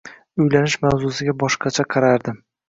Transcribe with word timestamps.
Uylanish 0.43 0.77
mavzusiga 0.85 1.35
boshqacha 1.45 1.87
qarardim 1.93 2.43